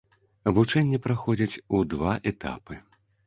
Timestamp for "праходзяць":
1.07-1.61